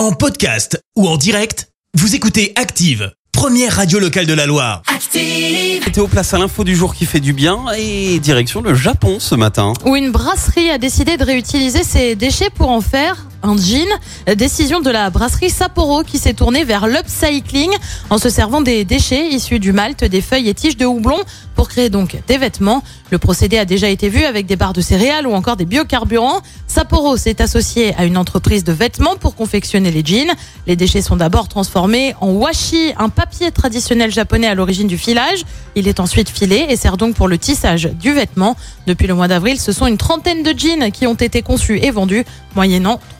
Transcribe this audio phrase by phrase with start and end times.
[0.00, 4.80] En podcast ou en direct, vous écoutez Active, première radio locale de la Loire.
[4.86, 5.84] Active.
[5.84, 9.34] Météo place à l'info du jour qui fait du bien et direction le Japon ce
[9.34, 9.74] matin.
[9.84, 13.88] où une brasserie a décidé de réutiliser ses déchets pour en faire un jean.
[14.36, 17.70] Décision de la brasserie Sapporo qui s'est tournée vers l'upcycling
[18.10, 21.18] en se servant des déchets issus du malt, des feuilles et tiges de houblon
[21.54, 22.82] pour créer donc des vêtements.
[23.10, 26.40] Le procédé a déjà été vu avec des barres de céréales ou encore des biocarburants.
[26.66, 30.32] Sapporo s'est associé à une entreprise de vêtements pour confectionner les jeans.
[30.66, 35.44] Les déchets sont d'abord transformés en washi, un papier traditionnel japonais à l'origine du filage.
[35.74, 38.56] Il est ensuite filé et sert donc pour le tissage du vêtement.
[38.86, 41.90] Depuis le mois d'avril, ce sont une trentaine de jeans qui ont été conçus et
[41.90, 43.00] vendus, moyennant